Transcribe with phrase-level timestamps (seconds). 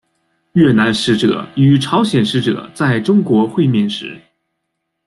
[0.53, 4.19] 越南使者与朝鲜使者在中国会面时。